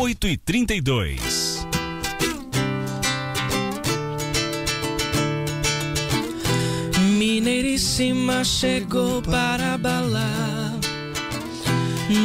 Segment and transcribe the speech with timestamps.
[0.00, 1.66] 8 e 32
[7.18, 10.72] Mineiríssima chegou para balar.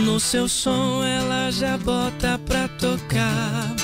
[0.06, 3.76] No seu som ela já bota pra tocar.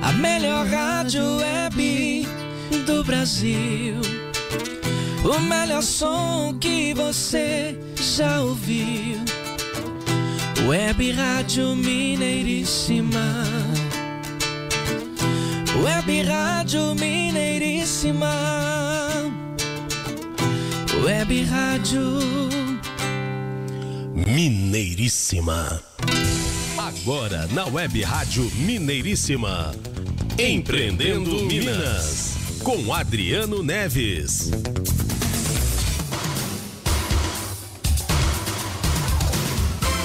[0.00, 2.26] A melhor rádio web
[2.86, 3.96] do Brasil.
[5.22, 9.41] O melhor som que você já ouviu.
[10.66, 13.42] Web Rádio Mineiríssima.
[15.82, 18.32] Web Rádio Mineiríssima.
[21.02, 22.18] Web Rádio
[24.14, 25.82] Mineiríssima.
[26.78, 29.74] Agora na Web Rádio Mineiríssima.
[30.38, 32.36] Empreendendo Minas.
[32.62, 34.52] Com Adriano Neves.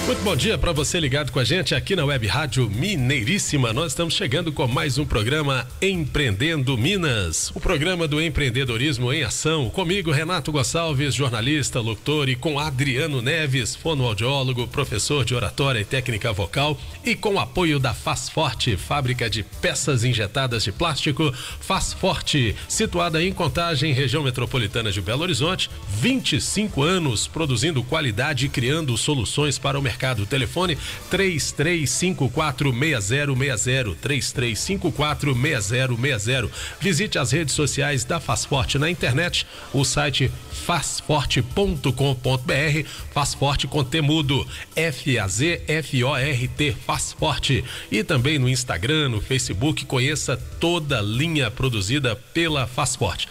[0.07, 3.73] Muito bom dia para você ligado com a gente aqui na Web Rádio Mineiríssima.
[3.73, 9.69] Nós estamos chegando com mais um programa Empreendendo Minas, o programa do empreendedorismo em ação.
[9.69, 16.31] Comigo, Renato Gonçalves, jornalista, locutor, e com Adriano Neves, fonoaudiólogo, professor de oratória e técnica
[16.31, 21.33] vocal, e com o apoio da Faz Forte, fábrica de peças injetadas de plástico.
[21.59, 25.69] Faz Forte, situada em Contagem, região metropolitana de Belo Horizonte,
[26.00, 30.28] 25 anos produzindo qualidade e criando soluções para o mercado mercado.
[30.28, 30.78] Telefone
[31.12, 36.50] 33546060 33546060.
[36.80, 45.18] Visite as redes sociais da Fazforte na internet, o site fazforte.com.br, Fazforte com temudo, F
[45.18, 51.00] A Z F O R T Fazforte e também no Instagram, no Facebook, conheça toda
[51.00, 53.28] a linha produzida pela Fazforte.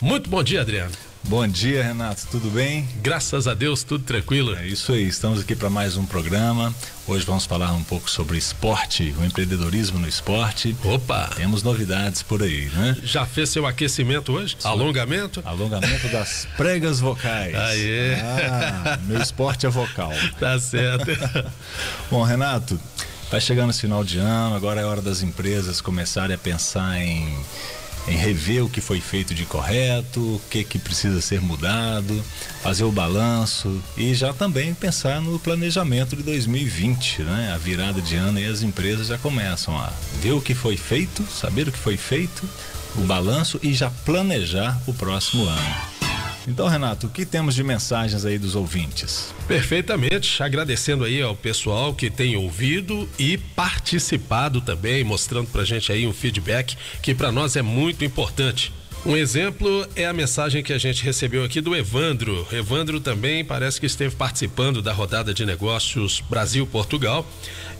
[0.00, 1.07] Muito bom dia, Adriano.
[1.28, 2.26] Bom dia, Renato.
[2.30, 2.88] Tudo bem?
[3.02, 4.56] Graças a Deus, tudo tranquilo.
[4.56, 5.06] É isso aí.
[5.06, 6.74] Estamos aqui para mais um programa.
[7.06, 10.74] Hoje vamos falar um pouco sobre esporte, o empreendedorismo no esporte.
[10.82, 11.28] Opa!
[11.36, 12.96] Temos novidades por aí, né?
[13.02, 14.56] Já fez seu aquecimento hoje?
[14.58, 14.70] Sua...
[14.70, 15.42] Alongamento?
[15.44, 17.54] Alongamento das pregas vocais.
[17.54, 18.14] Aê!
[18.14, 20.10] Ah, meu esporte é vocal.
[20.40, 21.10] Tá certo.
[22.10, 22.80] Bom, Renato,
[23.30, 27.36] vai chegando esse final de ano, agora é hora das empresas começarem a pensar em
[28.08, 32.22] em rever o que foi feito de correto, o que, que precisa ser mudado,
[32.62, 37.52] fazer o balanço e já também pensar no planejamento de 2020, né?
[37.54, 41.22] A virada de ano e as empresas já começam a ver o que foi feito,
[41.24, 42.48] saber o que foi feito,
[42.96, 45.97] o balanço e já planejar o próximo ano.
[46.48, 49.34] Então, Renato, o que temos de mensagens aí dos ouvintes?
[49.46, 56.06] Perfeitamente, agradecendo aí ao pessoal que tem ouvido e participado também, mostrando pra gente aí
[56.06, 58.72] um feedback que para nós é muito importante.
[59.08, 62.46] Um exemplo é a mensagem que a gente recebeu aqui do Evandro.
[62.52, 67.26] Evandro também parece que esteve participando da rodada de negócios Brasil-Portugal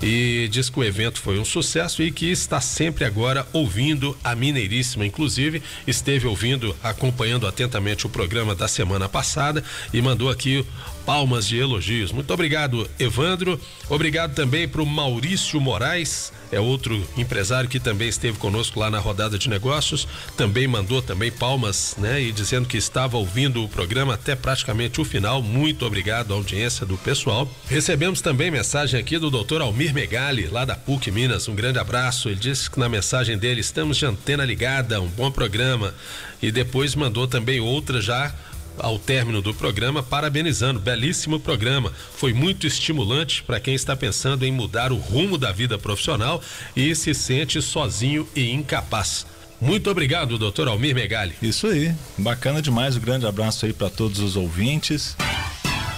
[0.00, 4.34] e diz que o evento foi um sucesso e que está sempre agora ouvindo a
[4.34, 5.04] Mineiríssima.
[5.04, 9.62] Inclusive, esteve ouvindo, acompanhando atentamente o programa da semana passada
[9.92, 10.64] e mandou aqui
[11.08, 12.12] palmas de elogios.
[12.12, 13.58] Muito obrigado, Evandro.
[13.88, 18.98] Obrigado também para o Maurício Moraes, é outro empresário que também esteve conosco lá na
[18.98, 20.08] rodada de negócios.
[20.36, 22.20] Também mandou também palmas, né?
[22.20, 25.42] E dizendo que estava ouvindo o programa até praticamente o final.
[25.42, 27.50] Muito obrigado à audiência do pessoal.
[27.69, 31.48] Recebemos também mensagem aqui do doutor Almir Megali, lá da PUC Minas.
[31.48, 32.28] Um grande abraço.
[32.28, 35.94] Ele disse que na mensagem dele estamos de antena ligada, um bom programa.
[36.40, 38.32] E depois mandou também outra já
[38.80, 40.80] ao término do programa, parabenizando.
[40.80, 41.92] Belíssimo programa.
[42.14, 46.42] Foi muito estimulante para quem está pensando em mudar o rumo da vida profissional
[46.76, 49.26] e se sente sozinho e incapaz.
[49.60, 51.34] Muito obrigado, doutor Almir Megali.
[51.42, 52.96] Isso aí, bacana demais.
[52.96, 55.16] Um grande abraço aí para todos os ouvintes.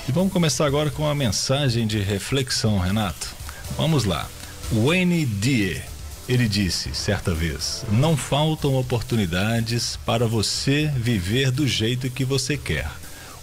[0.08, 3.28] E vamos começar agora com uma mensagem de reflexão, Renato.
[3.76, 4.28] Vamos lá.
[4.72, 5.89] Wayne Die
[6.32, 12.88] ele disse certa vez: Não faltam oportunidades para você viver do jeito que você quer.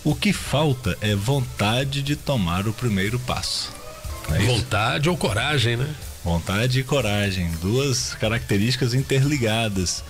[0.05, 3.73] O que falta é vontade de tomar o primeiro passo.
[4.31, 5.93] É vontade ou coragem, né?
[6.23, 10.03] Vontade e coragem, duas características interligadas.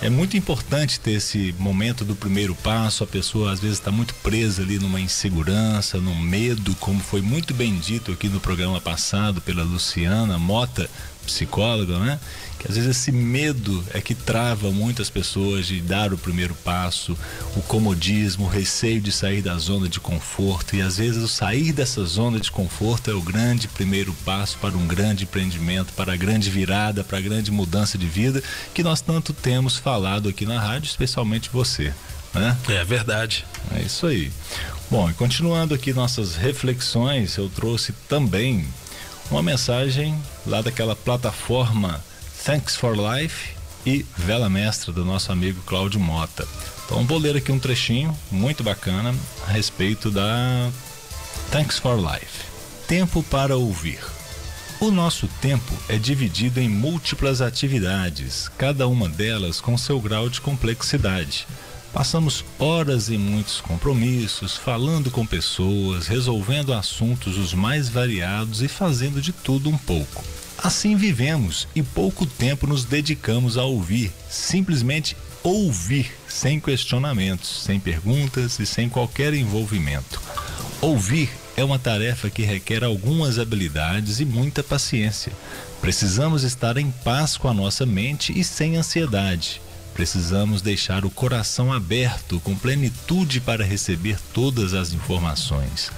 [0.00, 3.02] É muito importante ter esse momento do primeiro passo.
[3.02, 7.52] A pessoa às vezes está muito presa ali numa insegurança, num medo, como foi muito
[7.52, 10.88] bem dito aqui no programa passado pela Luciana Mota,
[11.28, 12.18] psicóloga, né?
[12.58, 17.16] Que às vezes esse medo é que trava muitas pessoas de dar o primeiro passo,
[17.56, 20.74] o comodismo, o receio de sair da zona de conforto.
[20.74, 24.76] E às vezes o sair dessa zona de conforto é o grande primeiro passo para
[24.76, 28.42] um grande empreendimento, para a grande virada, para a grande mudança de vida
[28.74, 31.94] que nós tanto temos falado aqui na rádio, especialmente você.
[32.34, 32.56] Né?
[32.68, 33.46] É verdade.
[33.72, 34.32] É isso aí.
[34.90, 38.66] Bom, e continuando aqui nossas reflexões, eu trouxe também
[39.30, 42.02] uma mensagem lá daquela plataforma
[42.44, 43.50] Thanks for Life
[43.84, 46.48] e Vela Mestra do nosso amigo Cláudio Mota.
[46.84, 49.14] Então vou ler aqui um trechinho muito bacana
[49.46, 50.70] a respeito da
[51.50, 52.44] Thanks for Life.
[52.86, 54.00] Tempo para ouvir.
[54.80, 60.40] O nosso tempo é dividido em múltiplas atividades, cada uma delas com seu grau de
[60.40, 61.46] complexidade.
[61.92, 69.20] Passamos horas em muitos compromissos, falando com pessoas, resolvendo assuntos os mais variados e fazendo
[69.20, 70.22] de tudo um pouco.
[70.58, 78.58] Assim vivemos e pouco tempo nos dedicamos a ouvir, simplesmente ouvir, sem questionamentos, sem perguntas
[78.58, 80.20] e sem qualquer envolvimento.
[80.80, 85.32] Ouvir é uma tarefa que requer algumas habilidades e muita paciência.
[85.80, 89.60] Precisamos estar em paz com a nossa mente e sem ansiedade.
[89.98, 95.90] Precisamos deixar o coração aberto com plenitude para receber todas as informações.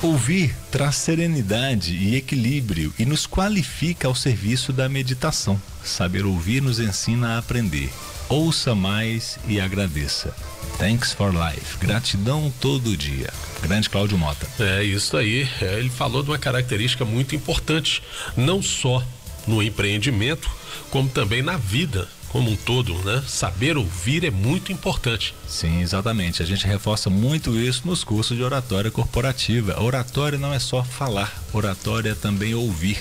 [0.00, 5.60] Ouvir traz serenidade e equilíbrio e nos qualifica ao serviço da meditação.
[5.82, 7.90] Saber ouvir nos ensina a aprender.
[8.28, 10.32] Ouça mais e agradeça.
[10.78, 11.78] Thanks for life.
[11.78, 13.34] Gratidão todo dia.
[13.60, 14.46] Grande Cláudio Mota.
[14.60, 15.48] É isso aí.
[15.60, 18.04] É, ele falou de uma característica muito importante,
[18.36, 19.02] não só
[19.48, 20.48] no empreendimento,
[20.92, 23.22] como também na vida como um todo, né?
[23.26, 25.34] Saber ouvir é muito importante.
[25.46, 26.42] Sim, exatamente.
[26.42, 29.80] A gente reforça muito isso nos cursos de oratória corporativa.
[29.80, 32.98] oratória não é só falar, oratória é também ouvir.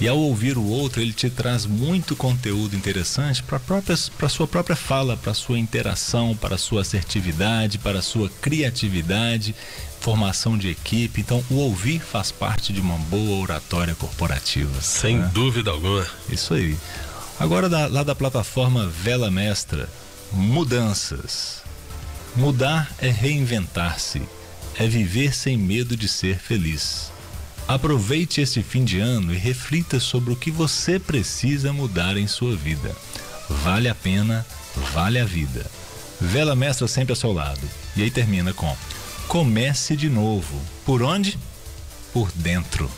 [0.00, 3.60] E ao ouvir o outro, ele te traz muito conteúdo interessante para
[4.22, 8.28] a sua própria fala, para a sua interação, para a sua assertividade, para a sua
[8.40, 9.54] criatividade,
[10.00, 11.20] formação de equipe.
[11.20, 14.80] Então, o ouvir faz parte de uma boa oratória corporativa.
[14.80, 15.30] Sem né?
[15.32, 16.04] dúvida alguma.
[16.28, 16.76] Isso aí.
[17.38, 19.88] Agora, da, lá da plataforma Vela Mestra,
[20.32, 21.62] mudanças.
[22.36, 24.22] Mudar é reinventar-se,
[24.76, 27.12] é viver sem medo de ser feliz.
[27.66, 32.54] Aproveite este fim de ano e reflita sobre o que você precisa mudar em sua
[32.54, 32.94] vida.
[33.48, 34.44] Vale a pena,
[34.92, 35.64] vale a vida.
[36.20, 37.68] Vela Mestra sempre ao seu lado.
[37.96, 38.76] E aí termina com:
[39.26, 40.60] Comece de novo.
[40.84, 41.38] Por onde?
[42.12, 42.90] Por dentro.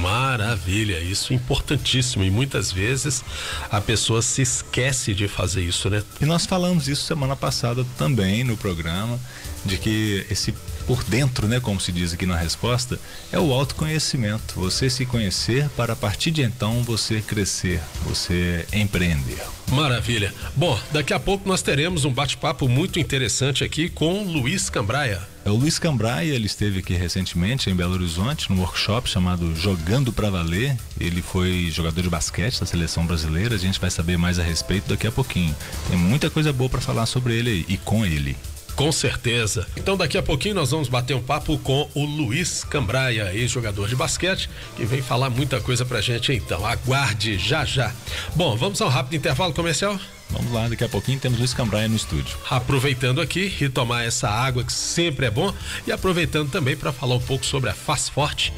[0.00, 3.22] Maravilha, isso é importantíssimo e muitas vezes
[3.70, 6.02] a pessoa se esquece de fazer isso, né?
[6.20, 9.18] E nós falamos isso semana passada também no programa,
[9.64, 10.54] de que esse
[10.86, 12.98] por dentro, né, como se diz aqui na resposta,
[13.30, 14.54] é o autoconhecimento.
[14.56, 19.40] Você se conhecer para a partir de então você crescer, você empreender.
[19.70, 20.34] Maravilha.
[20.56, 25.31] Bom, daqui a pouco nós teremos um bate-papo muito interessante aqui com Luiz Cambraia.
[25.44, 30.12] É o Luiz Cambraia, ele esteve aqui recentemente em Belo Horizonte, num workshop chamado Jogando
[30.12, 30.76] para Valer.
[31.00, 33.56] Ele foi jogador de basquete da seleção brasileira.
[33.56, 35.54] A gente vai saber mais a respeito daqui a pouquinho.
[35.88, 38.36] Tem muita coisa boa para falar sobre ele e com ele.
[38.76, 39.66] Com certeza.
[39.76, 43.96] Então daqui a pouquinho nós vamos bater um papo com o Luiz Cambraia, ex-jogador de
[43.96, 46.64] basquete, que vem falar muita coisa pra gente então.
[46.64, 47.92] Aguarde já já.
[48.36, 49.98] Bom, vamos ao rápido intervalo comercial?
[50.32, 52.36] Vamos lá, daqui a pouquinho temos Luiz Cambraia no estúdio.
[52.48, 55.52] Aproveitando aqui e tomar essa água que sempre é bom
[55.86, 58.52] e aproveitando também para falar um pouco sobre a Faz Forte,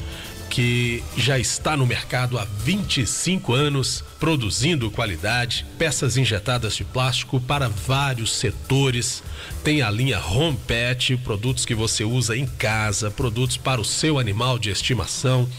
[0.49, 7.67] que já está no mercado há 25 anos produzindo qualidade, peças injetadas de plástico para
[7.67, 9.23] vários setores.
[9.63, 14.17] Tem a linha Home Pet, produtos que você usa em casa, produtos para o seu
[14.17, 15.49] animal de estimação,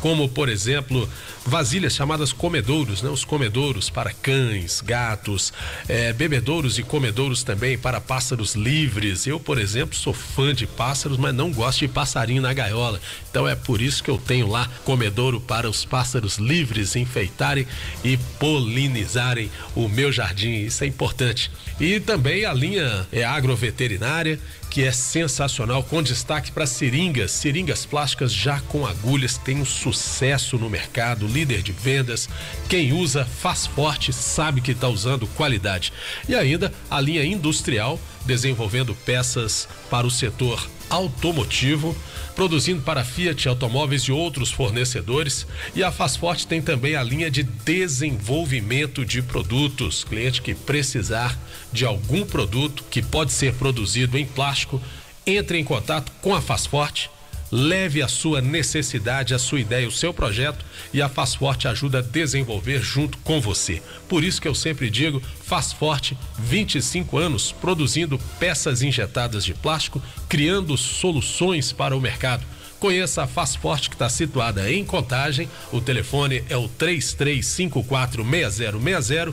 [0.00, 1.08] como por exemplo
[1.46, 3.10] vasilhas chamadas comedouros, né?
[3.10, 5.52] Os comedouros para cães, gatos,
[5.88, 9.26] é, bebedouros e comedouros também para pássaros livres.
[9.26, 13.00] Eu, por exemplo, sou fã de pássaros, mas não gosto de passarinho na gaiola.
[13.30, 17.66] Então é por isso que eu tenho lá comedouro para os pássaros livres enfeitarem
[18.04, 20.52] e polinizarem o meu jardim.
[20.52, 21.50] Isso é importante.
[21.80, 24.38] E também a linha é agroveterinária,
[24.70, 30.58] que é sensacional, com destaque para seringas, seringas plásticas já com agulhas, tem um sucesso
[30.58, 32.28] no mercado, líder de vendas.
[32.68, 35.92] Quem usa faz forte, sabe que está usando qualidade.
[36.28, 41.96] E ainda a linha industrial, desenvolvendo peças para o setor automotivo
[42.34, 45.46] produzindo para Fiat, automóveis e outros fornecedores.
[45.74, 50.04] E a Fazforte tem também a linha de desenvolvimento de produtos.
[50.04, 51.38] Cliente que precisar
[51.72, 54.80] de algum produto que pode ser produzido em plástico,
[55.26, 57.10] entre em contato com a Fazforte
[57.50, 61.98] Leve a sua necessidade, a sua ideia, o seu projeto e a Faz Forte ajuda
[61.98, 63.80] a desenvolver junto com você.
[64.08, 70.02] Por isso que eu sempre digo, Faz Forte, 25 anos produzindo peças injetadas de plástico,
[70.28, 72.44] criando soluções para o mercado.
[72.80, 75.48] Conheça a Faz Forte que está situada em Contagem.
[75.72, 79.32] O telefone é o 33546060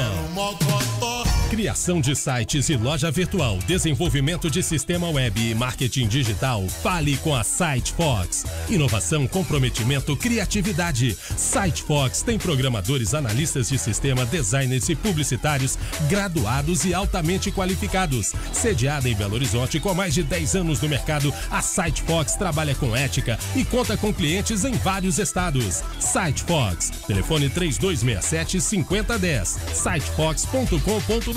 [1.49, 6.67] Criação de sites e loja virtual, desenvolvimento de sistema web e marketing digital.
[6.67, 8.45] Fale com a SiteFox.
[8.67, 11.15] Inovação, comprometimento, criatividade.
[11.37, 15.77] SiteFox tem programadores, analistas de sistema, designers e publicitários
[16.09, 18.33] graduados e altamente qualificados.
[18.51, 22.95] Sediada em Belo Horizonte com mais de 10 anos no mercado, a SiteFox trabalha com
[22.95, 25.83] ética e conta com clientes em vários estados.
[25.99, 26.89] SiteFox.
[27.07, 29.59] Telefone 3267 5010.
[29.73, 31.34] sitefox.com.br.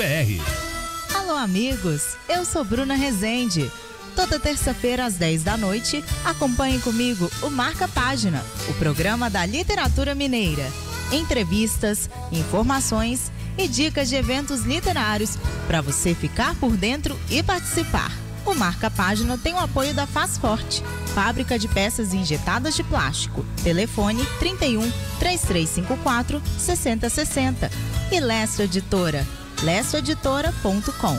[1.13, 2.17] Alô, amigos!
[2.29, 3.69] Eu sou Bruna Rezende.
[4.15, 10.15] Toda terça-feira, às 10 da noite, acompanhe comigo o Marca Página, o programa da literatura
[10.15, 10.65] mineira.
[11.11, 15.37] Entrevistas, informações e dicas de eventos literários
[15.67, 18.13] para você ficar por dentro e participar.
[18.47, 20.81] O Marca Página tem o apoio da Faz Forte,
[21.13, 23.45] fábrica de peças injetadas de plástico.
[23.65, 24.81] Telefone 31
[25.19, 27.69] 3354 6060.
[28.13, 29.27] E Lestro Editora,
[29.63, 31.19] lestroeditora.com.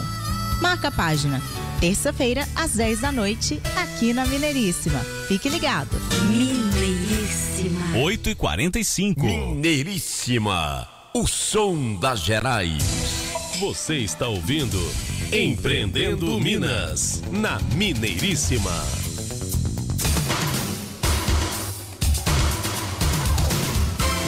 [0.62, 1.42] Marca a página.
[1.80, 5.00] Terça-feira, às 10 da noite, aqui na Mineiríssima.
[5.28, 5.90] Fique ligado.
[6.28, 7.98] Mineiríssima.
[7.98, 10.88] 8 e 45 Mineiríssima.
[11.14, 12.84] O som das Gerais.
[13.60, 14.80] Você está ouvindo
[15.32, 19.09] Empreendendo Minas, na Mineiríssima.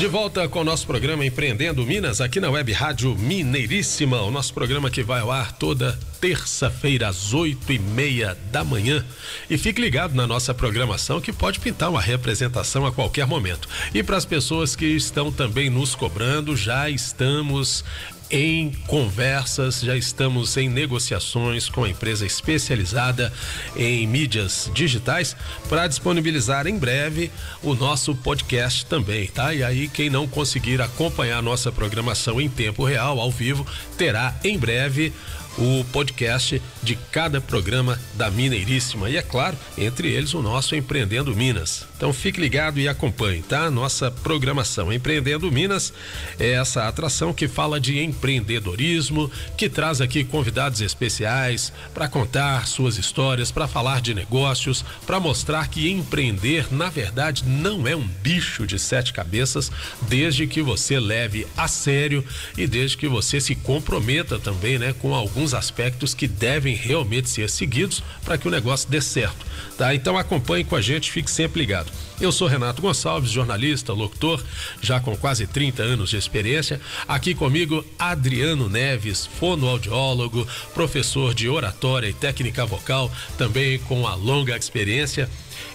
[0.02, 4.20] De volta com o nosso programa Empreendendo Minas, aqui na Web Rádio Mineiríssima.
[4.24, 9.06] O nosso programa que vai ao ar toda terça-feira, às oito e meia da manhã.
[9.48, 13.70] E fique ligado na nossa programação que pode pintar uma representação a qualquer momento.
[13.94, 17.86] E para as pessoas que estão também nos cobrando, já estamos
[18.32, 23.32] em conversas, já estamos em negociações com a empresa especializada
[23.76, 25.36] em mídias digitais
[25.68, 27.30] para disponibilizar em breve
[27.62, 29.54] o nosso podcast também, tá?
[29.54, 34.58] E aí quem não conseguir acompanhar nossa programação em tempo real, ao vivo, terá em
[34.58, 35.12] breve
[35.58, 41.36] o podcast de cada programa da Mineiríssima e é claro, entre eles o nosso Empreendendo
[41.36, 41.86] Minas.
[41.98, 43.70] Então fique ligado e acompanhe, tá?
[43.70, 45.94] Nossa programação Empreendendo Minas
[46.40, 52.98] é essa atração que fala de empreendedorismo, que traz aqui convidados especiais para contar suas
[52.98, 58.66] histórias, para falar de negócios, para mostrar que empreender na verdade não é um bicho
[58.66, 59.72] de sete cabeças,
[60.04, 62.26] desde que você leve a sério
[62.58, 67.50] e desde que você se comprometa também, né, com alguns aspectos que devem realmente ser
[67.50, 69.44] seguidos para que o negócio dê certo,
[69.76, 69.94] tá?
[69.96, 71.92] Então acompanhe com a gente, fique sempre ligado.
[72.20, 74.44] Eu sou Renato Gonçalves, jornalista, locutor,
[74.84, 76.80] já com quase 30 anos de experiência.
[77.08, 84.56] Aqui comigo, Adriano Neves, fonoaudiólogo, professor de oratória e técnica vocal, também com a longa
[84.56, 85.28] experiência.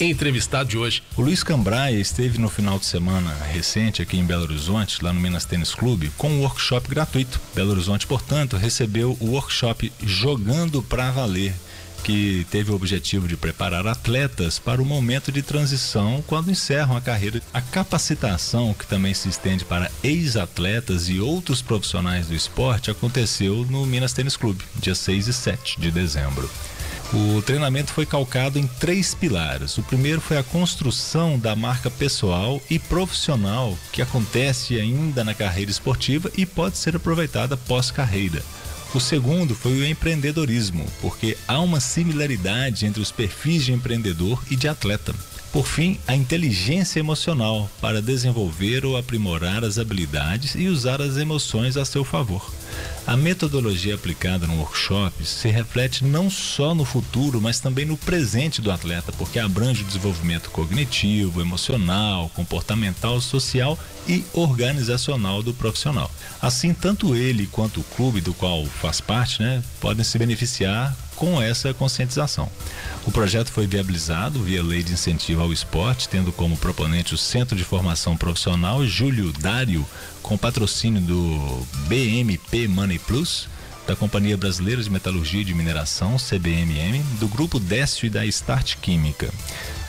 [0.00, 1.02] entrevistado de hoje.
[1.16, 5.20] O Luiz Cambraia esteve no final de semana recente aqui em Belo Horizonte, lá no
[5.20, 7.38] Minas Tênis Clube, com um workshop gratuito.
[7.54, 11.54] Belo Horizonte, portanto, recebeu o workshop Jogando para Valer
[12.02, 17.00] que teve o objetivo de preparar atletas para o momento de transição quando encerram a
[17.00, 17.40] carreira.
[17.52, 23.86] A capacitação, que também se estende para ex-atletas e outros profissionais do esporte, aconteceu no
[23.86, 26.50] Minas Tênis Clube, dia 6 e 7 de dezembro.
[27.12, 29.76] O treinamento foi calcado em três pilares.
[29.76, 35.72] O primeiro foi a construção da marca pessoal e profissional que acontece ainda na carreira
[35.72, 38.40] esportiva e pode ser aproveitada pós-carreira.
[38.92, 44.56] O segundo foi o empreendedorismo, porque há uma similaridade entre os perfis de empreendedor e
[44.56, 45.14] de atleta.
[45.52, 51.76] Por fim, a inteligência emocional para desenvolver ou aprimorar as habilidades e usar as emoções
[51.76, 52.52] a seu favor.
[53.04, 58.62] A metodologia aplicada no workshop se reflete não só no futuro, mas também no presente
[58.62, 63.76] do atleta, porque abrange o desenvolvimento cognitivo, emocional, comportamental, social
[64.06, 66.08] e organizacional do profissional.
[66.40, 71.40] Assim, tanto ele quanto o clube do qual faz parte, né, podem se beneficiar com
[71.40, 72.50] essa conscientização.
[73.04, 77.54] O projeto foi viabilizado via Lei de Incentivo ao Esporte, tendo como proponente o Centro
[77.54, 79.86] de Formação Profissional Júlio Dário,
[80.22, 83.50] com patrocínio do BMP Money Plus,
[83.86, 88.76] da Companhia Brasileira de Metalurgia e de Mineração, CBMM, do Grupo Décio e da Start
[88.76, 89.30] Química.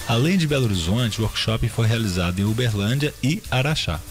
[0.10, 4.02] Além de Belo Horizonte, o workshop foi realizado em Uberlândia e Araxá.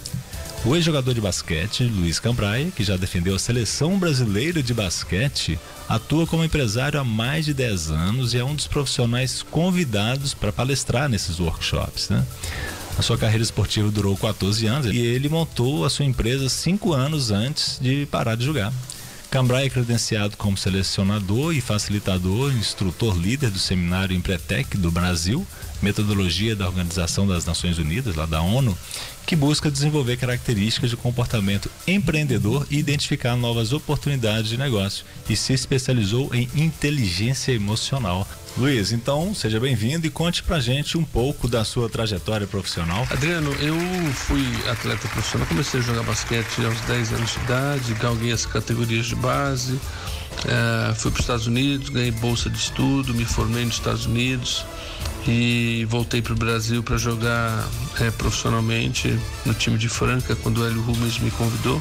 [0.65, 5.59] O ex-jogador de basquete, Luiz Cambraia, que já defendeu a seleção brasileira de basquete,
[5.91, 10.53] atua como empresário há mais de 10 anos e é um dos profissionais convidados para
[10.53, 12.09] palestrar nesses workshops.
[12.09, 12.25] Né?
[12.97, 17.33] A sua carreira esportiva durou 14 anos e ele montou a sua empresa cinco anos
[17.33, 18.73] antes de parar de jogar.
[19.31, 25.47] Cambrai é credenciado como selecionador e facilitador, instrutor líder do seminário Empretec do Brasil,
[25.81, 28.77] metodologia da Organização das Nações Unidas, lá da ONU,
[29.25, 35.53] que busca desenvolver características de comportamento empreendedor e identificar novas oportunidades de negócio e se
[35.53, 38.27] especializou em inteligência emocional.
[38.57, 43.07] Luiz, então seja bem-vindo e conte pra gente um pouco da sua trajetória profissional.
[43.11, 43.77] Adriano, eu
[44.13, 49.07] fui atleta profissional, comecei a jogar basquete aos 10 anos de idade, galguei as categorias
[49.07, 49.81] de base,
[50.47, 54.65] é, fui para os Estados Unidos, ganhei bolsa de estudo, me formei nos Estados Unidos
[55.27, 57.69] e voltei para o Brasil para jogar
[58.01, 61.81] é, profissionalmente no time de Franca quando o Hélio Rubens me convidou.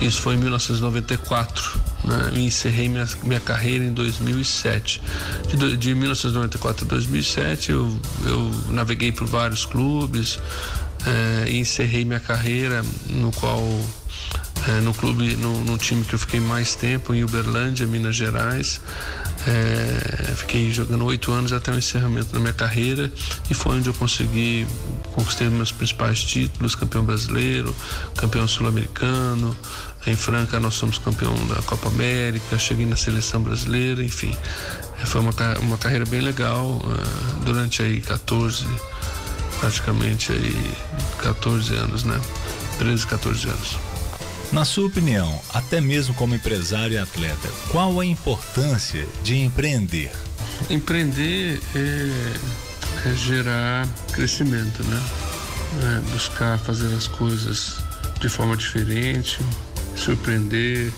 [0.00, 1.80] Isso foi em 1994.
[2.04, 2.32] Né?
[2.34, 5.02] E encerrei minha, minha carreira em 2007.
[5.48, 10.38] De, de 1994 a 2007 eu, eu naveguei por vários clubes
[11.06, 13.62] é, e encerrei minha carreira no qual
[14.68, 18.80] é, no clube, no, no, time que eu fiquei mais tempo, em Uberlândia, Minas Gerais.
[19.46, 23.12] É, fiquei jogando oito anos até o encerramento da minha carreira
[23.50, 24.66] e foi onde eu consegui
[25.12, 27.74] conquistei meus principais títulos, campeão brasileiro,
[28.16, 29.56] campeão sul-americano.
[30.06, 34.36] Em Franca nós somos campeão da Copa América, cheguei na seleção brasileira, enfim.
[35.00, 38.66] É, foi uma, uma carreira bem legal uh, durante aí 14,
[39.60, 40.74] praticamente aí
[41.18, 42.20] 14 anos, né?
[42.78, 43.91] 13, 14 anos.
[44.52, 50.12] Na sua opinião, até mesmo como empresário e atleta, qual a importância de empreender?
[50.68, 55.02] Empreender é, é gerar crescimento, né?
[55.82, 57.78] É buscar fazer as coisas
[58.20, 59.38] de forma diferente,
[59.96, 60.92] surpreender,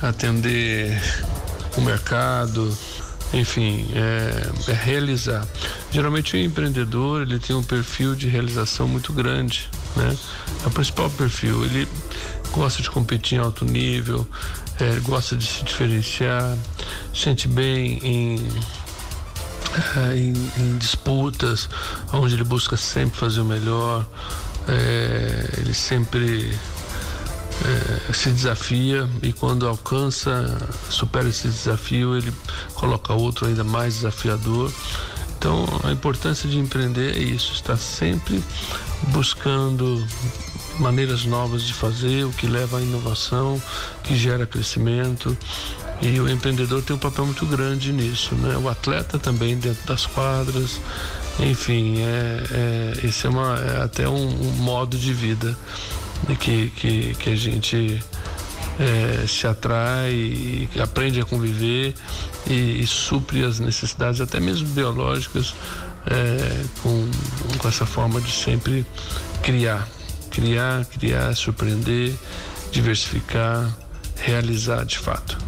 [0.00, 1.02] atender
[1.76, 2.72] o mercado,
[3.34, 5.44] enfim, é, é, realizar.
[5.90, 10.16] Geralmente o empreendedor ele tem um perfil de realização muito grande, né?
[10.62, 11.64] É o principal perfil.
[11.64, 11.88] Ele
[12.50, 14.26] gosta de competir em alto nível,
[14.80, 16.56] é, gosta de se diferenciar,
[17.14, 18.48] sente bem em,
[19.96, 21.68] é, em, em, disputas,
[22.12, 24.06] onde ele busca sempre fazer o melhor,
[24.68, 26.52] é, ele sempre
[27.64, 30.56] é, se desafia e quando alcança,
[30.90, 32.32] supera esse desafio, ele
[32.74, 34.72] coloca outro ainda mais desafiador.
[35.38, 38.42] Então, a importância de empreender é isso, estar sempre
[39.08, 40.04] buscando
[40.78, 43.60] maneiras novas de fazer, o que leva à inovação,
[44.02, 45.36] que gera crescimento.
[46.00, 48.56] E o empreendedor tem um papel muito grande nisso, né?
[48.56, 50.80] O atleta também dentro das quadras,
[51.38, 55.56] enfim, é, é esse é, uma, é até um, um modo de vida
[56.40, 58.02] que, que, que a gente
[58.78, 61.94] é, se atrai aprende a conviver
[62.46, 65.54] e, e, supre as necessidades, até mesmo biológicas,
[66.06, 67.08] é, com,
[67.58, 68.84] com essa forma de sempre
[69.42, 69.88] criar.
[70.32, 72.14] Criar, criar, surpreender,
[72.70, 73.72] diversificar,
[74.16, 75.38] realizar de fato.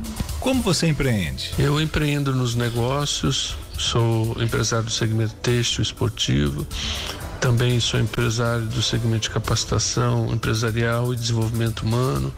[0.41, 1.51] Como você empreende?
[1.59, 6.67] Eu empreendo nos negócios, sou empresário do segmento têxtil esportivo,
[7.45, 12.33] também sou empresário do segmento de capacitação empresarial e desenvolvimento humano.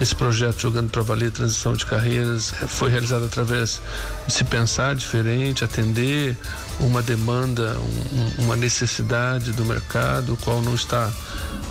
[0.00, 3.82] Esse projeto Jogando para Valer Transição de Carreiras foi realizado através
[4.26, 6.38] de se pensar diferente, atender
[6.80, 11.10] uma demanda, um, uma necessidade do mercado, o qual não está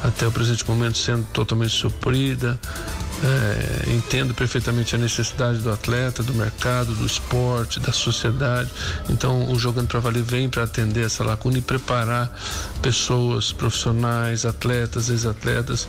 [0.03, 2.59] até o presente momento sendo totalmente suprida.
[3.23, 8.69] É, entendo perfeitamente a necessidade do atleta, do mercado, do esporte, da sociedade.
[9.09, 12.29] Então, o Jogando para Valer vem para atender essa lacuna e preparar
[12.81, 15.87] pessoas, profissionais, atletas, ex-atletas,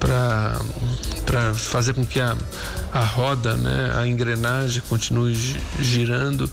[0.00, 2.36] para fazer com que a,
[2.92, 5.34] a roda, né, a engrenagem continue
[5.78, 6.50] girando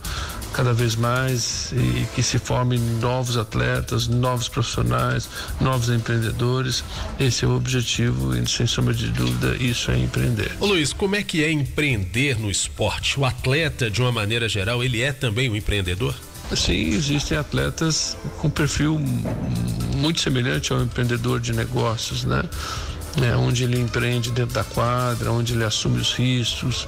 [0.54, 6.84] cada vez mais e que se formem novos atletas, novos profissionais, novos empreendedores.
[7.20, 10.52] Esse é o objetivo e, sem sombra de dúvida, isso é empreender.
[10.60, 13.20] Ô Luiz, como é que é empreender no esporte?
[13.20, 16.14] O atleta, de uma maneira geral, ele é também um empreendedor?
[16.56, 19.00] Sim, existem atletas com perfil
[19.96, 22.44] muito semelhante ao empreendedor de negócios, né?
[23.20, 26.88] É, onde ele empreende dentro da quadra, onde ele assume os riscos,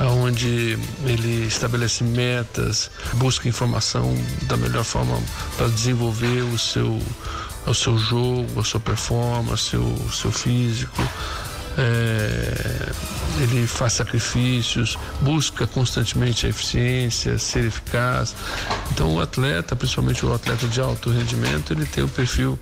[0.00, 5.20] onde ele estabelece metas, busca informação da melhor forma
[5.56, 7.02] para desenvolver o seu,
[7.66, 11.02] o seu jogo, a sua performance, o seu físico.
[11.76, 12.92] É,
[13.42, 18.32] ele faz sacrifícios, busca constantemente a eficiência, ser eficaz.
[18.92, 22.56] Então, o atleta, principalmente o atleta de alto rendimento, ele tem um perfil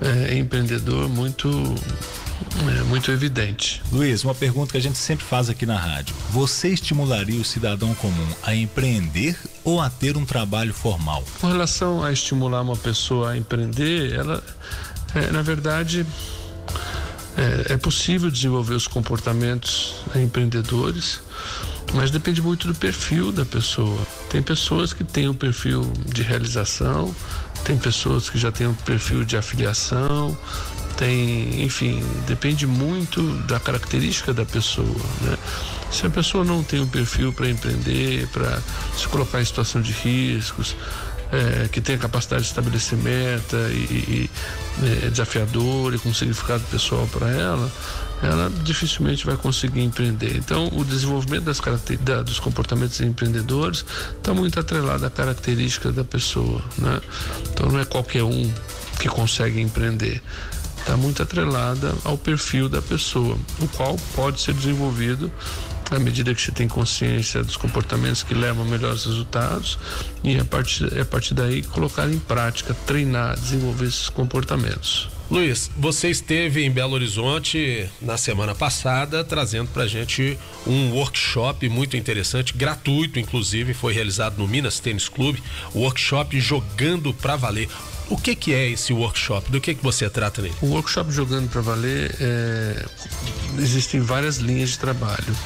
[0.00, 1.74] é, empreendedor muito
[2.78, 3.82] é muito evidente.
[3.90, 6.14] Luiz, uma pergunta que a gente sempre faz aqui na rádio.
[6.30, 11.24] Você estimularia o cidadão comum a empreender ou a ter um trabalho formal?
[11.40, 14.42] Com relação a estimular uma pessoa a empreender, ela,
[15.14, 16.06] é, na verdade,
[17.36, 21.20] é, é possível desenvolver os comportamentos empreendedores,
[21.94, 23.98] mas depende muito do perfil da pessoa.
[24.28, 27.14] Tem pessoas que têm um perfil de realização,
[27.64, 30.36] tem pessoas que já têm um perfil de afiliação,
[30.98, 35.38] tem, enfim, depende muito da característica da pessoa, né?
[35.92, 38.60] Se a pessoa não tem um perfil para empreender, para
[38.96, 40.76] se colocar em situação de riscos,
[41.30, 44.30] é, que tem a capacidade de estabelecer meta e, e
[45.04, 47.70] é desafiador e com significado pessoal para ela,
[48.22, 50.36] ela dificilmente vai conseguir empreender.
[50.36, 51.60] Então, o desenvolvimento das
[52.00, 53.84] da, dos comportamentos empreendedores
[54.16, 57.00] está muito atrelado à característica da pessoa, né?
[57.52, 58.52] Então, não é qualquer um
[58.98, 60.20] que consegue empreender
[60.88, 65.30] está muito atrelada ao perfil da pessoa, o qual pode ser desenvolvido
[65.90, 69.78] à medida que você tem consciência dos comportamentos que levam a melhores resultados
[70.24, 75.10] e a partir, a partir daí colocar em prática, treinar, desenvolver esses comportamentos.
[75.30, 81.98] Luiz, você esteve em Belo Horizonte na semana passada trazendo para gente um workshop muito
[81.98, 85.42] interessante, gratuito inclusive, foi realizado no Minas Tênis Clube,
[85.74, 87.68] workshop jogando para valer.
[88.10, 89.50] O que, que é esse workshop?
[89.50, 90.54] Do que, que você trata nele?
[90.62, 92.84] O workshop Jogando para Valer, é...
[93.58, 95.36] existem várias linhas de trabalho.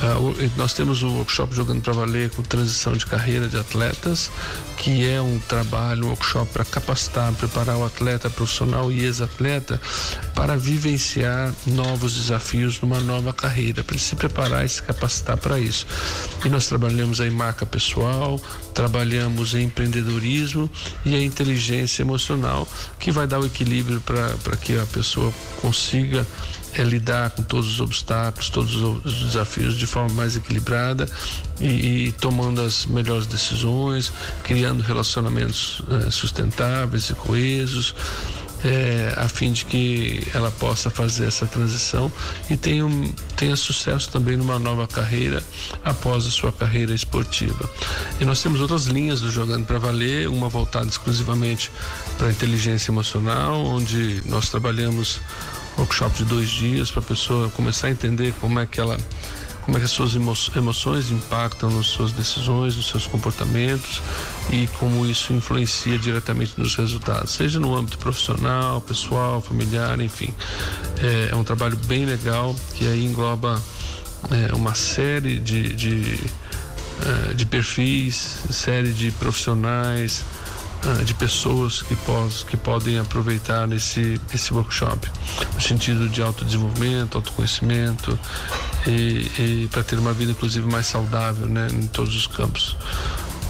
[0.00, 4.30] Uh, nós temos o workshop Jogando para Valer com transição de carreira de atletas,
[4.78, 9.78] que é um trabalho, um workshop para capacitar, preparar o atleta profissional e ex-atleta
[10.34, 15.86] para vivenciar novos desafios numa nova carreira, para se preparar e se capacitar para isso.
[16.46, 18.40] E nós trabalhamos em marca pessoal,
[18.72, 20.70] trabalhamos em empreendedorismo
[21.04, 22.66] e a inteligência emocional,
[22.98, 26.26] que vai dar o equilíbrio para que a pessoa consiga
[26.74, 31.08] é lidar com todos os obstáculos, todos os desafios de forma mais equilibrada
[31.60, 37.94] e, e tomando as melhores decisões, criando relacionamentos é, sustentáveis e coesos
[38.64, 42.12] é, a fim de que ela possa fazer essa transição
[42.48, 42.84] e tenha,
[43.36, 45.42] tenha sucesso também numa nova carreira
[45.84, 47.68] após a sua carreira esportiva.
[48.20, 51.70] E nós temos outras linhas do Jogando para Valer, uma voltada exclusivamente
[52.18, 55.20] para a inteligência emocional, onde nós trabalhamos
[55.80, 58.96] workshop de dois dias para a pessoa começar a entender como é que ela
[59.62, 60.14] como é que as suas
[60.56, 64.02] emoções impactam nas suas decisões, nos seus comportamentos
[64.50, 70.34] e como isso influencia diretamente nos resultados, seja no âmbito profissional, pessoal, familiar, enfim.
[70.98, 73.62] É, é um trabalho bem legal que aí engloba
[74.30, 76.20] é, uma série de, de,
[77.30, 80.24] é, de perfis, série de profissionais,
[81.04, 85.10] de pessoas que, pos, que podem aproveitar esse, esse workshop,
[85.54, 88.18] no sentido de autodesenvolvimento, autoconhecimento
[88.86, 92.76] e, e para ter uma vida, inclusive, mais saudável né, em todos os campos.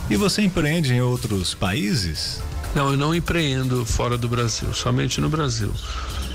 [0.09, 2.43] E você empreende em outros países?
[2.75, 5.73] Não, eu não empreendo fora do Brasil, somente no Brasil.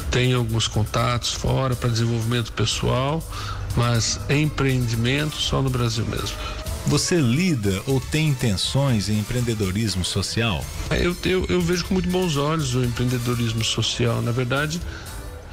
[0.10, 3.22] Tenho alguns contatos fora para desenvolvimento pessoal,
[3.76, 6.38] mas empreendimento só no Brasil mesmo.
[6.88, 10.63] Você lida ou tem intenções em empreendedorismo social?
[10.89, 14.21] É, eu, eu, eu vejo com muito bons olhos o empreendedorismo social.
[14.21, 14.80] Na verdade,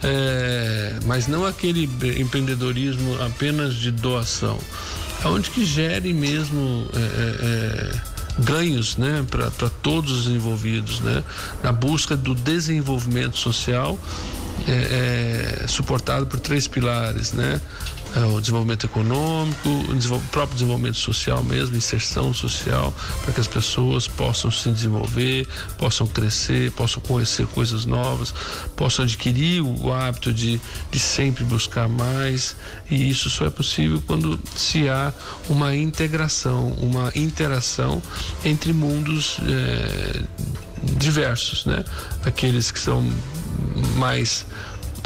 [0.03, 4.59] é, mas não aquele empreendedorismo apenas de doação,
[5.25, 9.51] onde que gere mesmo é, é, é ganhos né, para
[9.83, 11.23] todos os envolvidos, né,
[11.63, 13.99] na busca do desenvolvimento social
[14.67, 17.61] é, é, suportado por três pilares, né?
[18.15, 24.07] É, o desenvolvimento econômico, o próprio desenvolvimento social mesmo, inserção social, para que as pessoas
[24.07, 25.49] possam se desenvolver,
[25.79, 28.35] possam crescer, possam conhecer coisas novas,
[28.77, 32.55] possam adquirir o hábito de, de sempre buscar mais.
[32.91, 35.13] E isso só é possível quando se há
[35.49, 38.03] uma integração, uma interação
[38.45, 40.23] entre mundos é,
[40.99, 41.83] diversos, né?
[42.25, 43.11] Aqueles que são
[43.97, 44.45] mais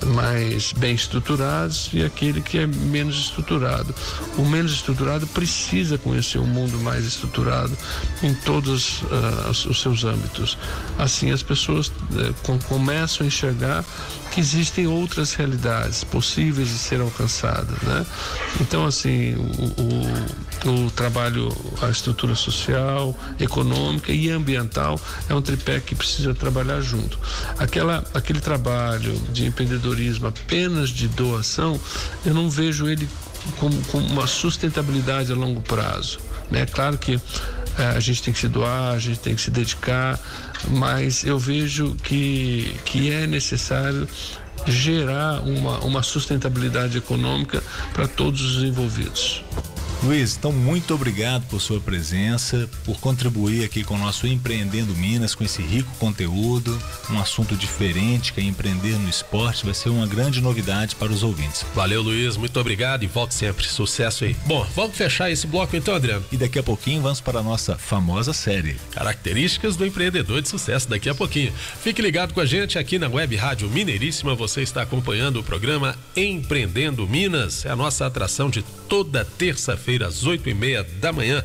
[0.04, 3.94] mais bem estruturados e aquele que é menos estruturado.
[4.37, 7.76] O menos estruturado precisa conhecer um mundo mais estruturado
[8.22, 10.59] em todos uh, os seus âmbitos.
[10.98, 13.85] Assim as pessoas uh, começam a enxergar
[14.30, 18.04] que existem outras realidades possíveis de ser alcançadas, né?
[18.61, 21.48] Então assim o, o, o trabalho,
[21.83, 27.18] a estrutura social, econômica e ambiental é um tripé que precisa trabalhar junto.
[27.59, 31.81] Aquela, aquele trabalho de empreendedorismo apenas de doação,
[32.24, 33.09] eu não vejo ele
[33.59, 36.18] com, com uma sustentabilidade a longo prazo.
[36.50, 36.66] É né?
[36.66, 37.20] claro que
[37.79, 40.18] é, a gente tem que se doar, a gente tem que se dedicar,
[40.68, 44.09] mas eu vejo que, que é necessário
[44.66, 49.44] gerar uma, uma sustentabilidade econômica para todos os envolvidos.
[50.02, 55.35] Luiz, então muito obrigado por sua presença, por contribuir aqui com o nosso Empreendendo Minas,
[55.35, 56.78] com esse rico conteúdo,
[57.11, 61.22] um assunto diferente que é empreender no esporte, vai ser uma grande novidade para os
[61.22, 61.64] ouvintes.
[61.74, 63.66] Valeu, Luiz, muito obrigado e volte sempre.
[63.66, 64.37] Sucesso aí.
[64.46, 66.24] Bom, vamos fechar esse bloco então, Adriano.
[66.30, 68.76] E daqui a pouquinho vamos para a nossa famosa série.
[68.92, 71.52] Características do empreendedor de sucesso daqui a pouquinho.
[71.82, 75.96] Fique ligado com a gente aqui na Web Rádio Mineiríssima, você está acompanhando o programa
[76.14, 81.12] Empreendendo Minas, é a nossa atração de toda terça-feira feira às oito e meia da
[81.12, 81.44] manhã.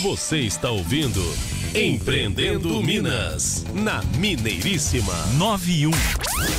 [0.00, 1.20] Você está ouvindo
[1.74, 5.90] Empreendendo Minas, na Mineiríssima 91.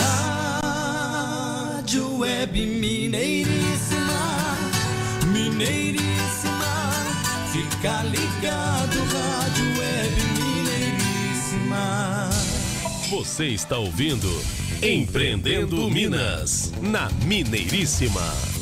[0.64, 4.58] Rádio Web Mineiríssima,
[5.28, 7.02] Mineiríssima,
[7.52, 12.30] fica ligado, Rádio Web Mineiríssima.
[13.10, 14.28] Você está ouvindo
[14.82, 18.61] Empreendendo Minas, na Mineiríssima.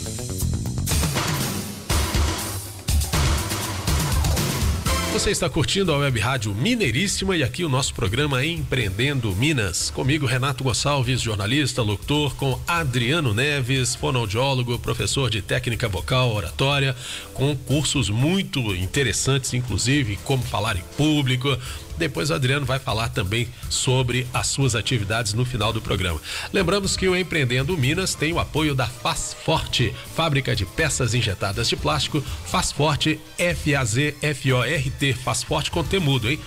[5.12, 9.90] Você está curtindo a Web Rádio Mineiríssima e aqui o nosso programa Empreendendo Minas.
[9.90, 16.96] Comigo, Renato Gonçalves, jornalista, locutor, com Adriano Neves, fonoaudiólogo, professor de técnica vocal, oratória,
[17.34, 21.58] com cursos muito interessantes, inclusive como falar em público.
[22.00, 26.22] Depois o Adriano vai falar também sobre as suas atividades no final do programa.
[26.54, 31.68] Lembramos que o Empreendendo Minas tem o apoio da Faz Forte, fábrica de peças injetadas
[31.68, 36.40] de plástico, Faz Forte, F-A-Z-F-O-R-T, Faz Forte com temudo, hein?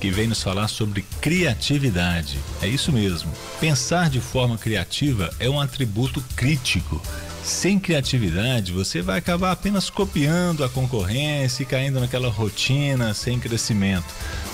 [0.00, 2.38] que vem nos falar sobre criatividade.
[2.62, 3.32] É isso mesmo.
[3.60, 7.00] Pensar de forma criativa é um atributo crítico.
[7.46, 14.04] Sem criatividade, você vai acabar apenas copiando a concorrência e caindo naquela rotina sem crescimento.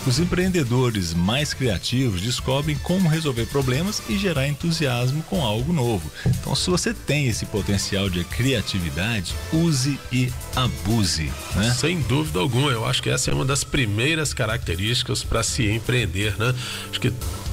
[0.07, 6.13] Os empreendedores mais criativos descobrem como resolver problemas e gerar entusiasmo com algo novo.
[6.27, 11.33] Então, se você tem esse potencial de criatividade, use e abuse.
[11.57, 11.71] Né?
[11.73, 16.37] Sem dúvida alguma, eu acho que essa é uma das primeiras características para se empreender,
[16.39, 16.55] né?
[16.91, 17.11] Acho que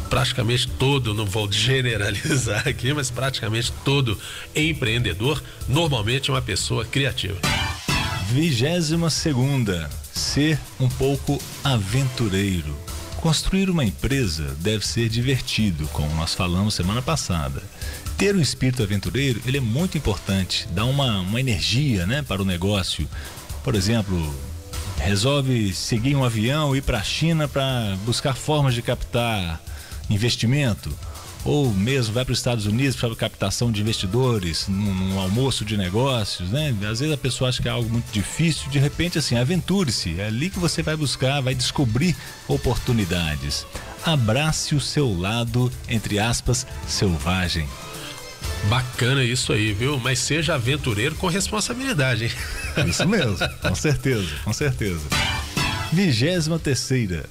[0.09, 4.17] praticamente todo, não vou generalizar aqui, mas praticamente todo
[4.55, 7.37] empreendedor normalmente é uma pessoa criativa.
[8.31, 12.75] Vigésima segunda, ser um pouco aventureiro.
[13.17, 17.61] Construir uma empresa deve ser divertido, como nós falamos semana passada.
[18.17, 22.45] Ter um espírito aventureiro, ele é muito importante, dá uma, uma energia, né, para o
[22.45, 23.07] negócio.
[23.63, 24.33] Por exemplo,
[24.97, 29.61] resolve seguir um avião ir para a China para buscar formas de captar
[30.09, 30.91] investimento,
[31.45, 35.77] ou mesmo vai para os Estados Unidos para captação de investidores, num, num, almoço de
[35.77, 36.69] negócios, né?
[36.89, 40.27] Às vezes a pessoa acha que é algo muito difícil, de repente assim, aventure-se, é
[40.27, 42.15] ali que você vai buscar, vai descobrir
[42.47, 43.65] oportunidades.
[44.05, 47.67] Abrace o seu lado, entre aspas, selvagem.
[48.69, 49.97] Bacana isso aí, viu?
[49.99, 52.31] Mas seja aventureiro com responsabilidade, hein?
[52.87, 55.01] Isso mesmo, com certeza, com certeza.
[55.91, 57.25] Vigésima terceira,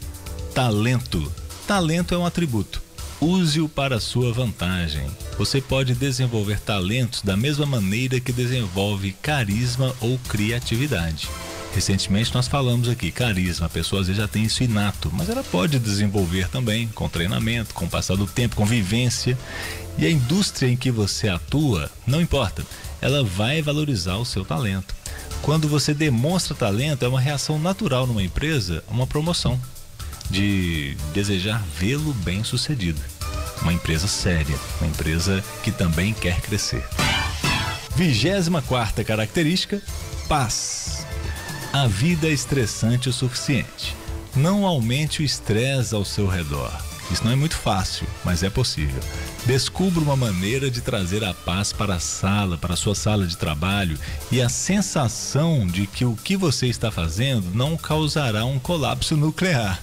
[0.55, 1.31] talento.
[1.69, 2.81] Talento é um atributo.
[3.21, 5.07] Use-o para sua vantagem.
[5.37, 11.29] Você pode desenvolver talentos da mesma maneira que desenvolve carisma ou criatividade.
[11.75, 15.45] Recentemente nós falamos aqui, carisma, a pessoa às vezes já tem isso inato, mas ela
[15.45, 19.37] pode desenvolver também com treinamento, com o passar do tempo, com vivência.
[19.99, 22.65] E a indústria em que você atua, não importa,
[22.99, 24.95] ela vai valorizar o seu talento.
[25.43, 29.61] Quando você demonstra talento, é uma reação natural numa empresa, uma promoção
[30.31, 33.01] de desejar vê-lo bem sucedido.
[33.63, 36.87] Uma empresa séria, uma empresa que também quer crescer.
[37.97, 39.83] 24 característica:
[40.29, 41.07] paz.
[41.73, 43.95] A vida é estressante o suficiente.
[44.35, 46.73] Não aumente o estresse ao seu redor.
[47.11, 49.01] Isso não é muito fácil, mas é possível.
[49.47, 53.37] Descubra uma maneira de trazer a paz para a sala, para a sua sala de
[53.37, 53.99] trabalho
[54.31, 59.83] e a sensação de que o que você está fazendo não causará um colapso nuclear.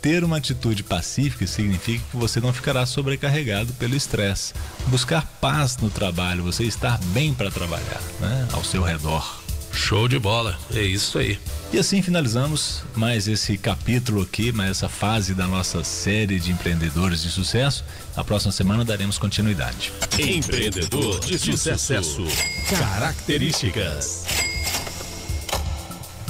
[0.00, 4.54] Ter uma atitude pacífica significa que você não ficará sobrecarregado pelo estresse.
[4.86, 8.48] Buscar paz no trabalho, você estar bem para trabalhar, né?
[8.52, 9.40] ao seu redor.
[9.72, 11.38] Show de bola, é isso aí.
[11.72, 17.22] E assim finalizamos mais esse capítulo aqui, mais essa fase da nossa série de empreendedores
[17.22, 17.84] de sucesso.
[18.16, 19.92] Na próxima semana daremos continuidade.
[20.18, 22.24] Empreendedor de sucesso.
[22.68, 24.24] Características.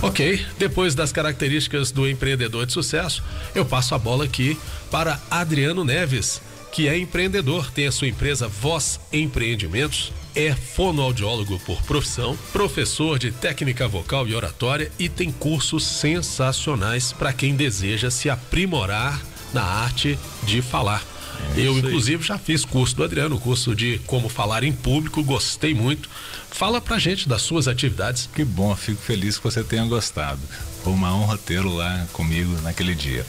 [0.03, 3.23] Ok, depois das características do empreendedor de sucesso,
[3.55, 4.59] eu passo a bola aqui
[4.91, 6.41] para Adriano Neves,
[6.73, 13.31] que é empreendedor, tem a sua empresa Voz Empreendimentos, é fonoaudiólogo por profissão, professor de
[13.31, 19.21] técnica vocal e oratória e tem cursos sensacionais para quem deseja se aprimorar
[19.53, 21.10] na arte de falar.
[21.57, 26.09] Eu, inclusive, já fiz curso do Adriano, curso de como falar em público, gostei muito.
[26.51, 28.29] Fala pra gente das suas atividades.
[28.33, 30.41] Que bom, fico feliz que você tenha gostado.
[30.83, 33.27] Foi uma honra tê-lo lá comigo naquele dia.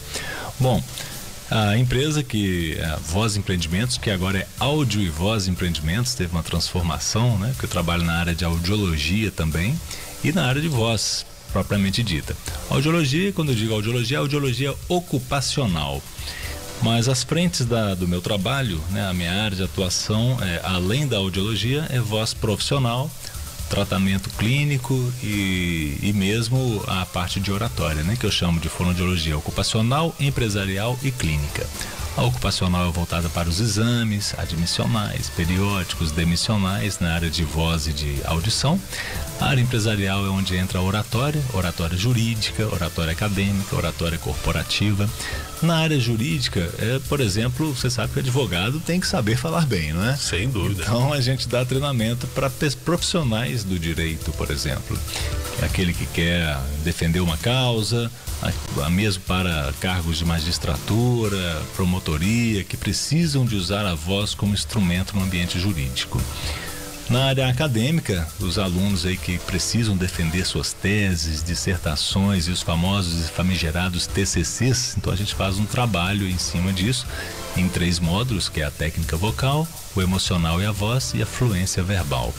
[0.59, 0.83] Bom,
[1.49, 6.43] a empresa que a Voz Empreendimentos, que agora é Áudio e Voz Empreendimentos, teve uma
[6.43, 7.49] transformação, né?
[7.49, 9.77] Porque eu trabalho na área de audiologia também
[10.23, 12.35] e na área de voz propriamente dita.
[12.69, 16.01] Audiologia, quando eu digo audiologia, é audiologia ocupacional.
[16.81, 21.07] Mas as frentes da, do meu trabalho, né, a minha área de atuação, é, além
[21.07, 23.09] da audiologia, é voz profissional,
[23.69, 29.37] tratamento clínico e, e mesmo a parte de oratória, né, que eu chamo de fonoaudiologia
[29.37, 31.65] ocupacional, empresarial e clínica.
[32.17, 37.93] A ocupacional é voltada para os exames admissionais, periódicos, demissionais na área de voz e
[37.93, 38.77] de audição.
[39.39, 45.09] A área empresarial é onde entra a oratória, oratória jurídica, oratória acadêmica, oratória corporativa.
[45.61, 49.65] Na área jurídica, é, por exemplo, você sabe que o advogado tem que saber falar
[49.67, 50.15] bem, não é?
[50.15, 50.81] Sem dúvida.
[50.81, 52.51] Então a gente dá treinamento para
[52.83, 54.97] profissionais do direito, por exemplo.
[55.61, 58.11] Aquele que quer defender uma causa,
[58.89, 65.23] mesmo para cargos de magistratura, promotoria, que precisam de usar a voz como instrumento no
[65.23, 66.19] ambiente jurídico.
[67.09, 73.25] Na área acadêmica, os alunos aí que precisam defender suas teses, dissertações e os famosos
[73.25, 77.05] e famigerados TCCs, então a gente faz um trabalho em cima disso
[77.57, 81.25] em três módulos, que é a técnica vocal, o emocional e a voz e a
[81.25, 82.33] fluência verbal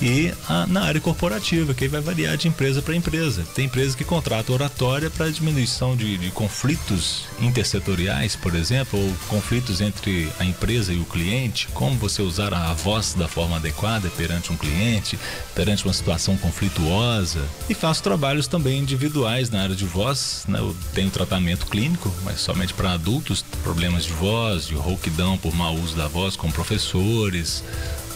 [0.00, 3.44] e a, na área corporativa, que vai variar de empresa para empresa.
[3.54, 9.80] Tem empresas que contratam oratória para diminuição de, de, conflitos intersetoriais, por exemplo, ou conflitos
[9.80, 14.52] entre a empresa e o cliente, como você usar a voz da forma adequada perante
[14.52, 15.18] um cliente,
[15.54, 17.40] perante uma situação conflituosa.
[17.68, 20.58] E faço trabalhos também individuais na área de voz, né?
[20.58, 25.74] eu tenho tratamento clínico, mas somente para adultos, problemas de voz, de rouquidão por mau
[25.74, 27.62] uso da voz, com professores,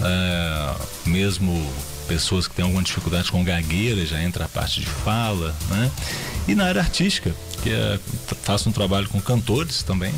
[0.02, 0.74] é,
[1.06, 1.70] mesmo
[2.08, 5.90] pessoas que têm alguma dificuldade com gagueira, já entra a parte de fala, né?
[6.48, 7.98] E na área artística, que é,
[8.42, 10.12] faço um trabalho com cantores também,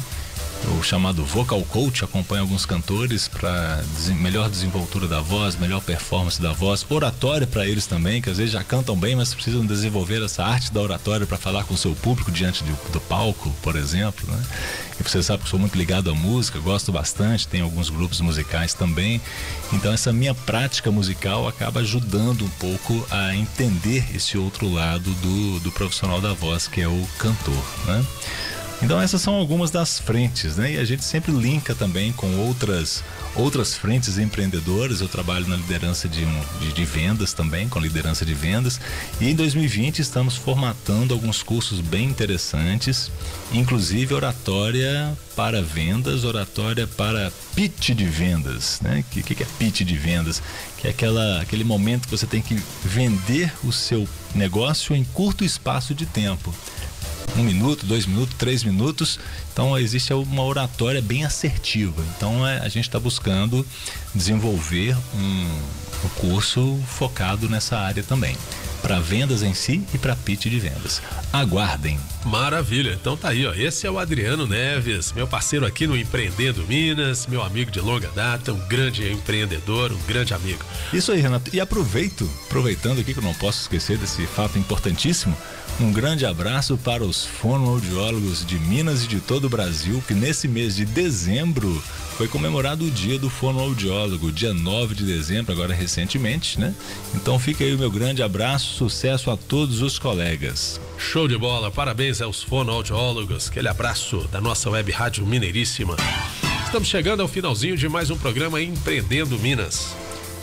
[0.78, 3.82] o chamado vocal coach acompanha alguns cantores para
[4.20, 8.52] melhor desenvoltura da voz, melhor performance da voz, oratória para eles também, que às vezes
[8.52, 11.94] já cantam bem, mas precisam desenvolver essa arte da oratória para falar com o seu
[11.94, 14.26] público diante do, do palco, por exemplo.
[14.30, 14.42] Né?
[15.00, 18.74] E você sabe que sou muito ligado à música, gosto bastante, tenho alguns grupos musicais
[18.74, 19.20] também.
[19.72, 25.60] Então essa minha prática musical acaba ajudando um pouco a entender esse outro lado do,
[25.60, 27.64] do profissional da voz, que é o cantor.
[27.86, 28.04] Né?
[28.82, 30.72] Então essas são algumas das frentes, né?
[30.72, 33.02] E a gente sempre linka também com outras
[33.34, 35.00] outras frentes empreendedoras.
[35.00, 36.24] Eu trabalho na liderança de,
[36.60, 38.80] de, de, vendas também, com liderança de vendas.
[39.20, 43.10] E em 2020 estamos formatando alguns cursos bem interessantes,
[43.52, 49.04] inclusive oratória para vendas, oratória para pitch de vendas, né?
[49.08, 50.42] O que, que é pitch de vendas?
[50.76, 55.44] Que é aquela, aquele momento que você tem que vender o seu negócio em curto
[55.44, 56.52] espaço de tempo
[57.36, 59.18] um minuto, dois minutos, três minutos.
[59.52, 62.02] Então existe uma oratória bem assertiva.
[62.16, 63.66] Então é, a gente está buscando
[64.14, 65.60] desenvolver um,
[66.04, 68.36] um curso focado nessa área também.
[68.82, 71.00] para vendas em si e para pitch de vendas.
[71.32, 71.98] Aguardem.
[72.24, 72.98] Maravilha.
[73.00, 73.54] Então tá aí, ó.
[73.54, 78.08] Esse é o Adriano Neves, meu parceiro aqui no Empreendendo Minas, meu amigo de longa
[78.14, 80.64] data, um grande empreendedor, um grande amigo.
[80.92, 81.54] Isso aí, Renato.
[81.54, 85.36] E aproveito, aproveitando aqui que eu não posso esquecer desse fato importantíssimo,
[85.80, 90.46] um grande abraço para os fonoaudiólogos de Minas e de todo o Brasil, que nesse
[90.46, 91.82] mês de dezembro
[92.16, 96.74] foi comemorado o dia do fonoaudiólogo, dia 9 de dezembro, agora recentemente, né?
[97.14, 100.80] Então fica aí o meu grande abraço, sucesso a todos os colegas.
[100.98, 105.96] Show de bola, parabéns aos fonoaudiólogos, aquele abraço da nossa web rádio Mineiríssima.
[106.64, 109.94] Estamos chegando ao finalzinho de mais um programa Empreendendo Minas.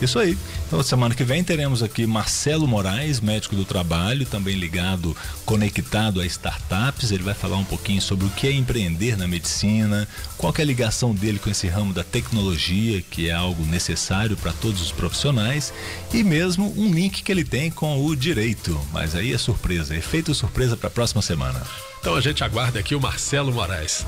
[0.01, 0.37] Isso aí.
[0.69, 6.25] Então, semana que vem teremos aqui Marcelo Moraes, médico do trabalho, também ligado, conectado a
[6.27, 7.11] startups.
[7.11, 10.07] Ele vai falar um pouquinho sobre o que é empreender na medicina,
[10.37, 14.53] qual é a ligação dele com esse ramo da tecnologia, que é algo necessário para
[14.53, 15.73] todos os profissionais,
[16.13, 18.79] e mesmo um link que ele tem com o direito.
[18.93, 21.63] Mas aí é surpresa, efeito surpresa para a próxima semana.
[21.99, 24.05] Então a gente aguarda aqui o Marcelo Moraes.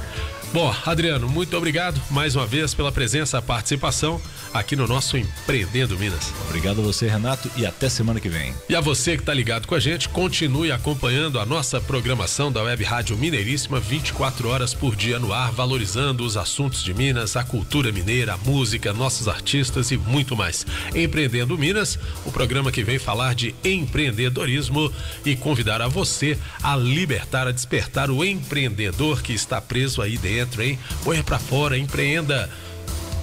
[0.54, 4.22] Bom, Adriano, muito obrigado mais uma vez pela presença e participação
[4.54, 6.34] aqui no nosso Empreendendo Minas.
[6.52, 8.54] Obrigado a você, Renato, e até semana que vem.
[8.68, 12.62] E a você que está ligado com a gente, continue acompanhando a nossa programação da
[12.62, 17.44] Web Rádio Mineiríssima 24 horas por dia no ar, valorizando os assuntos de Minas, a
[17.46, 20.66] cultura mineira, a música, nossos artistas e muito mais.
[20.94, 24.92] Empreendendo Minas, o programa que vem falar de empreendedorismo
[25.26, 30.62] e convidar a você a libertar, a despertar o empreendedor que está preso aí dentro,
[30.62, 30.78] hein?
[31.06, 32.50] Põe para fora, empreenda.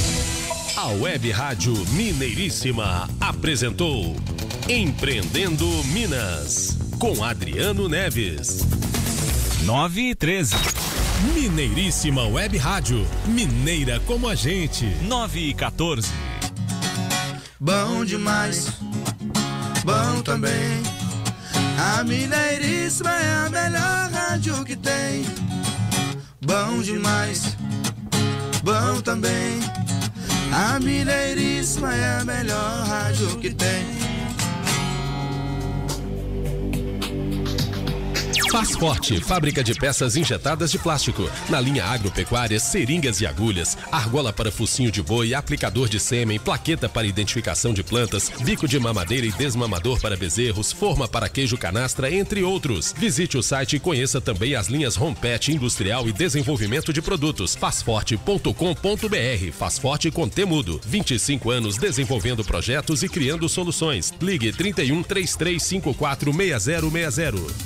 [0.85, 4.15] A Web Rádio Mineiríssima apresentou
[4.69, 8.67] Empreendendo Minas com Adriano Neves.
[9.63, 10.55] 9 e 13.
[11.33, 13.07] Mineiríssima Web Rádio.
[13.25, 14.85] Mineira como a gente.
[15.05, 16.07] 9 e 14.
[17.59, 18.69] Bom demais,
[19.87, 20.83] bom também.
[21.79, 25.25] A Mineiríssima é a melhor rádio que tem.
[26.43, 27.57] Bom demais,
[28.63, 29.84] bom também.
[30.57, 34.14] A Mineiríssima é a melhor rádio que tem.
[38.55, 41.29] Faz Forte, fábrica de peças injetadas de plástico.
[41.49, 46.89] Na linha agropecuária, seringas e agulhas, argola para focinho de boi, aplicador de sêmen, plaqueta
[46.89, 52.09] para identificação de plantas, bico de mamadeira e desmamador para bezerros, forma para queijo canastra,
[52.15, 52.95] entre outros.
[52.97, 57.57] Visite o site e conheça também as linhas Rompet Industrial e Desenvolvimento de Produtos.
[57.57, 59.53] Fazforte.com.br.
[59.53, 60.81] Faz Forte com Temudo.
[60.87, 64.15] 25 anos desenvolvendo projetos e criando soluções.
[64.23, 67.55] Ligue 31 3354 6060.